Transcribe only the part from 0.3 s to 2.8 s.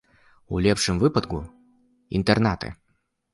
У лепшым выпадку, інтэрнаты.